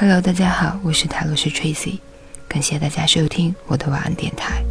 [0.00, 1.98] Hello，大家好，我是塔罗斯 Tracy，
[2.46, 4.62] 感谢大家收听我的晚安电台。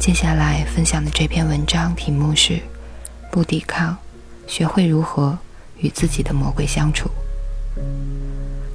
[0.00, 2.58] 接下来分享的这篇文章题目是
[3.30, 3.96] “不抵抗，
[4.48, 5.38] 学会如何
[5.76, 7.08] 与自己的魔鬼相处”。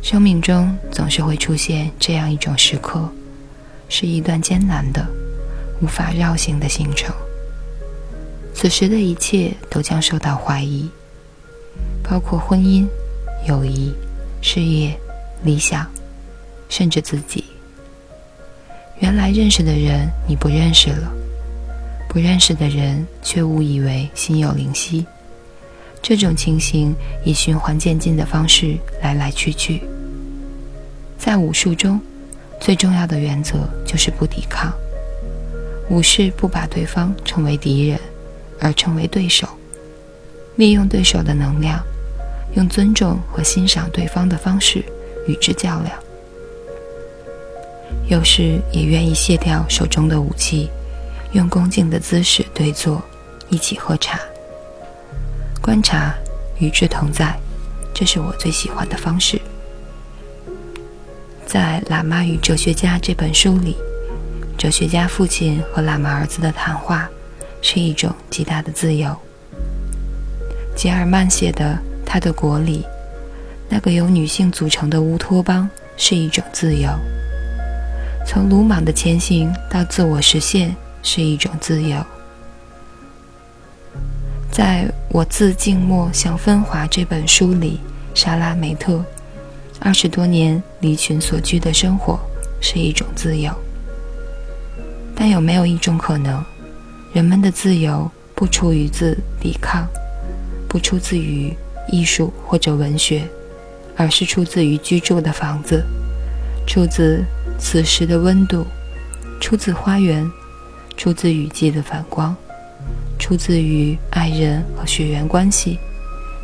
[0.02, 3.12] 生命中总是会出现这样一种时刻，
[3.90, 5.06] 是一段艰难的、
[5.82, 7.14] 无法绕行的行程。
[8.56, 10.90] 此时的一切都将受到怀疑，
[12.02, 12.88] 包括婚姻、
[13.46, 13.94] 友谊、
[14.42, 14.98] 事业、
[15.44, 15.86] 理想，
[16.70, 17.44] 甚至自己。
[19.00, 21.12] 原来认识的人你不认识了，
[22.08, 25.06] 不认识的人却误以为心有灵犀。
[26.02, 26.94] 这种情形
[27.24, 29.82] 以循环渐进的方式来来去去。
[31.18, 32.00] 在武术中，
[32.60, 34.74] 最重要的原则就是不抵抗。
[35.90, 38.00] 武士不把对方称为敌人，
[38.60, 39.48] 而称为对手，
[40.56, 41.82] 利用对手的能量，
[42.56, 44.84] 用尊重和欣赏对方的方式
[45.28, 45.98] 与之较量。
[48.08, 50.70] 有时也愿意卸掉手中的武器，
[51.32, 53.02] 用恭敬的姿势对坐，
[53.50, 54.20] 一起喝茶。
[55.62, 56.14] 观察，
[56.60, 57.34] 与之同在，
[57.94, 59.40] 这是我最喜欢的方式。
[61.46, 63.78] 在《喇嘛与哲学家》这本书里，
[64.58, 67.10] 哲学家父亲和喇嘛儿子的谈话
[67.62, 69.16] 是一种极大的自由。
[70.76, 72.84] 吉尔曼写的《他的国》里，
[73.70, 76.90] 那个由女性组成的乌托邦是一种自由。
[78.26, 81.98] 从鲁莽的前行到自我实现是一种自由。
[84.52, 87.80] 在我自静默向分华这本书里，
[88.14, 89.04] 莎拉梅特
[89.80, 92.20] 二十多年离群所居的生活
[92.62, 93.52] 是一种自由。
[95.16, 96.44] 但有没有一种可能，
[97.14, 99.88] 人们的自由不出于自抵抗，
[100.68, 101.56] 不出自于
[101.88, 103.28] 艺术或者文学，
[103.96, 105.84] 而是出自于居住的房子，
[106.66, 107.24] 出自
[107.60, 108.66] 此时的温度，
[109.40, 110.30] 出自花园，
[110.98, 112.36] 出自雨季的反光？
[113.20, 115.80] 出自于爱人和血缘关系，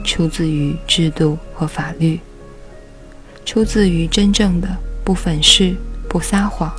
[0.03, 2.19] 出自于制度和法律，
[3.45, 4.69] 出自于真正的
[5.03, 5.75] 不粉饰、
[6.07, 6.71] 不撒谎、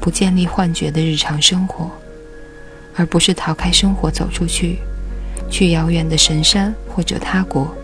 [0.00, 1.90] 不建立幻觉的日常生活，
[2.96, 4.78] 而不是逃开生活走出去，
[5.50, 7.76] 去遥远的神山或者他国，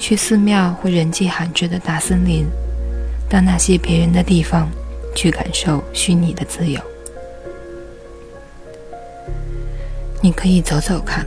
[0.00, 2.46] 去寺庙或人迹罕至的大森林，
[3.28, 4.66] 到那些别人的地方，
[5.14, 6.80] 去感受虚拟的自由。
[10.22, 11.24] 你可以走走看，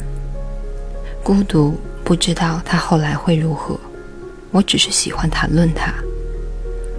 [1.24, 3.80] 孤独不知道它后来会如何。
[4.52, 5.94] 我只是喜欢谈论它。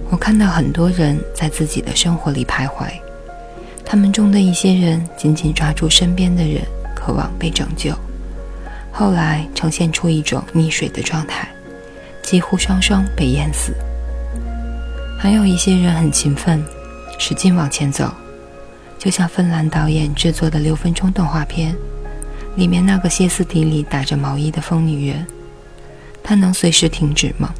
[0.09, 2.87] 我看到很多人在自己的生活里徘徊，
[3.83, 6.61] 他们中的一些人紧紧抓住身边的人，
[6.95, 7.93] 渴望被拯救，
[8.93, 11.47] 后来呈现出一种溺水的状态，
[12.25, 13.71] 几乎双双被淹死。
[15.17, 16.65] 还有一些人很勤奋，
[17.19, 18.11] 使劲往前走。
[18.97, 21.75] 就像芬兰导演制作的六分钟动画片，
[22.55, 25.23] 里面那个歇斯底里打着毛衣的疯女人，
[26.23, 27.53] 她能随时停止吗？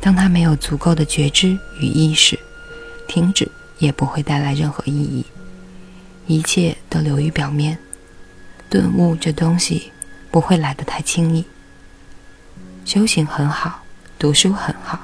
[0.00, 2.38] 当她没有足够的觉知与意识，
[3.08, 5.24] 停止也不会带来任何意义，
[6.26, 7.78] 一切都流于表面。
[8.68, 9.90] 顿悟这东西
[10.30, 11.42] 不会来得太轻易。
[12.84, 13.82] 修行很好，
[14.18, 14.98] 读书很好，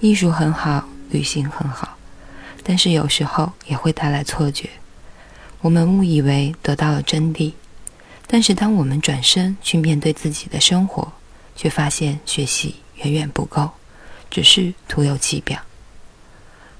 [0.00, 1.96] 艺术很好，旅行很好。
[2.62, 4.68] 但是有时候也会带来错觉，
[5.60, 7.52] 我们误以为得到了真谛，
[8.26, 11.10] 但是当我们转身去面对自己的生活，
[11.56, 13.70] 却发现学习远远不够，
[14.30, 15.58] 只是徒有其表。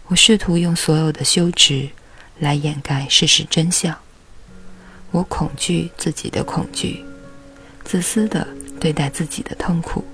[0.08, 1.88] 我试图用所有的修持
[2.38, 3.96] 来掩盖事实真相，
[5.10, 7.04] 我恐惧自己的恐惧，
[7.84, 8.46] 自私的
[8.78, 10.04] 对待自己的痛苦，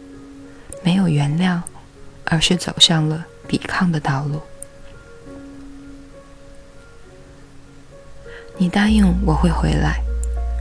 [0.83, 1.61] 没有原谅，
[2.25, 4.41] 而是走上了抵抗的道路。
[8.59, 10.01] 你答应我会回来，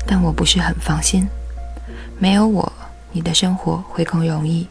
[0.07, 1.27] 但我不是很放心。
[2.17, 2.71] 没有我，
[3.11, 4.67] 你的生活会更容易。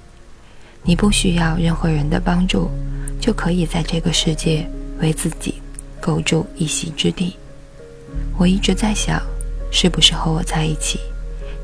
[0.83, 2.71] 你不需要任何人的帮助，
[3.21, 4.69] 就可以在这个世界
[4.99, 5.61] 为自己
[6.01, 7.37] 构筑一席之地。
[8.39, 9.21] 我一直在想，
[9.71, 10.99] 是不是和我在一起，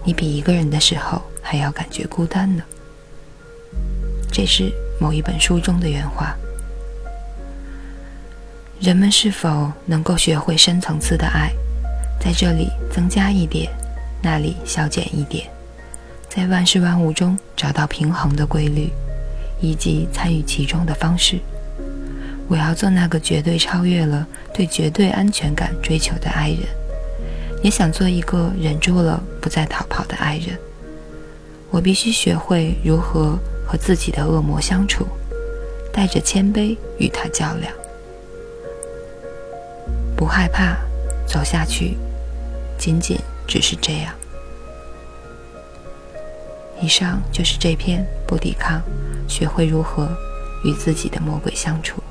[0.05, 2.63] 你比一个人的时候还要感觉孤单呢？
[4.37, 6.37] 这是某一本书中的原话。
[8.79, 11.51] 人们是否能够学会深层次的爱，
[12.21, 13.73] 在这里增加一点，
[14.23, 15.49] 那里消减一点，
[16.29, 18.91] 在万事万物中找到平衡的规律，
[19.59, 21.39] 以及参与其中的方式？
[22.47, 26.59] 我要做那个绝对超越了对绝对安全感追求的爱人，
[27.63, 30.59] 也想做一个忍住了不再逃跑的爱人。
[31.71, 35.07] 我必须学会如何和自己的恶魔相处。
[35.93, 37.73] 带着谦卑与他较量，
[40.15, 40.77] 不害怕
[41.27, 41.97] 走下去，
[42.77, 44.13] 仅仅只是这样。
[46.83, 48.83] 以上就是这篇不抵抗，
[49.27, 50.07] 学会如何
[50.67, 52.03] 与自己的魔鬼相处。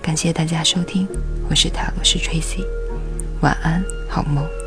[0.00, 1.06] 感谢大家收听，
[1.50, 2.64] 我是塔罗斯 Tracy，
[3.42, 4.59] 晚安，好梦。